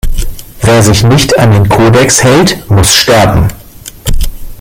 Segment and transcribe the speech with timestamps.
[0.61, 3.47] Wer sich nicht an den Kodex hält, muss sterben!